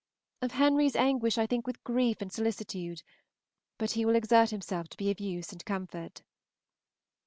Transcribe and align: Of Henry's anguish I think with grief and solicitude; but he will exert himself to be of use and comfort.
Of 0.41 0.53
Henry's 0.53 0.95
anguish 0.95 1.37
I 1.37 1.45
think 1.45 1.67
with 1.67 1.83
grief 1.83 2.21
and 2.21 2.33
solicitude; 2.33 3.03
but 3.77 3.91
he 3.91 4.03
will 4.03 4.15
exert 4.15 4.49
himself 4.49 4.87
to 4.89 4.97
be 4.97 5.11
of 5.11 5.19
use 5.19 5.51
and 5.51 5.63
comfort. 5.63 6.23